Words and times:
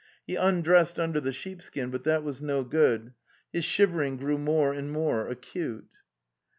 He 0.25 0.35
undressed 0.35 0.99
under 0.99 1.19
the 1.21 1.31
sheepskin, 1.31 1.91
but 1.91 2.05
that 2.05 2.23
was 2.23 2.41
no 2.41 2.63
good. 2.63 3.13
His 3.53 3.65
shivering 3.65 4.17
grew 4.17 4.39
more 4.39 4.73
and 4.73 4.91
more 4.91 5.27
acute. 5.27 5.91